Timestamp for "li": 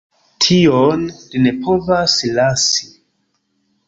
1.17-1.41